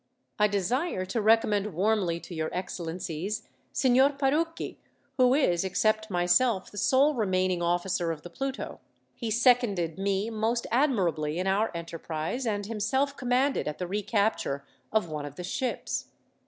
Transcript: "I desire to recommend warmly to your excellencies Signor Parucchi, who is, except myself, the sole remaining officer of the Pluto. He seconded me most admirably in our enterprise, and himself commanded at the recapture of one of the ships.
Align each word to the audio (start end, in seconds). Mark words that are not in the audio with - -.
"I 0.39 0.47
desire 0.47 1.05
to 1.05 1.21
recommend 1.21 1.75
warmly 1.75 2.19
to 2.21 2.33
your 2.33 2.49
excellencies 2.51 3.47
Signor 3.71 4.09
Parucchi, 4.13 4.77
who 5.17 5.35
is, 5.35 5.63
except 5.63 6.09
myself, 6.09 6.71
the 6.71 6.77
sole 6.79 7.13
remaining 7.13 7.61
officer 7.61 8.11
of 8.11 8.23
the 8.23 8.31
Pluto. 8.31 8.79
He 9.13 9.29
seconded 9.29 9.99
me 9.99 10.31
most 10.31 10.65
admirably 10.71 11.37
in 11.37 11.45
our 11.45 11.69
enterprise, 11.77 12.47
and 12.47 12.65
himself 12.65 13.15
commanded 13.15 13.67
at 13.67 13.77
the 13.77 13.85
recapture 13.85 14.63
of 14.91 15.07
one 15.11 15.27
of 15.27 15.35
the 15.35 15.43
ships. 15.43 16.07